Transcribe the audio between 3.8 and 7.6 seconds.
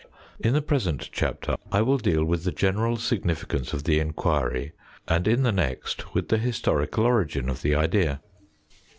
the enquiry, and in the next with the historical origin